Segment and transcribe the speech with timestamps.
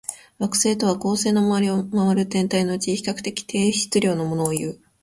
[0.39, 4.79] 惑星とは、恒星の周りを回る天体のうち、比較的低質量のものをいう。